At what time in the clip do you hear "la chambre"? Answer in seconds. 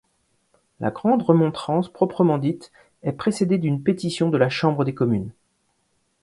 4.39-4.83